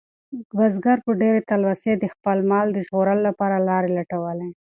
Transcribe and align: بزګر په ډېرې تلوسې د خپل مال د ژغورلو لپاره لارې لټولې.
بزګر 0.57 0.97
په 1.05 1.11
ډېرې 1.21 1.41
تلوسې 1.49 1.93
د 1.97 2.05
خپل 2.13 2.37
مال 2.51 2.67
د 2.73 2.77
ژغورلو 2.87 3.21
لپاره 3.29 3.65
لارې 3.69 3.89
لټولې. 3.97 4.49